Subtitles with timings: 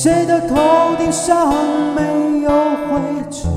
[0.00, 1.52] 谁的头顶上
[1.92, 2.50] 没有
[2.86, 3.00] 灰
[3.32, 3.50] 尘？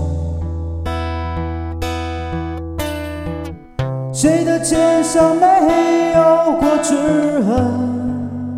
[4.11, 6.95] 谁的肩上没有过齿
[7.43, 8.57] 痕？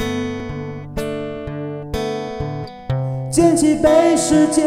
[3.30, 4.66] 捡起被时间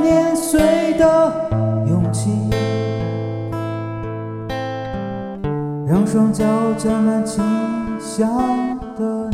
[0.00, 1.50] 碾碎的
[1.86, 2.30] 勇气，
[5.86, 6.46] 让双脚
[6.78, 7.44] 沾满清
[8.00, 9.33] 香的。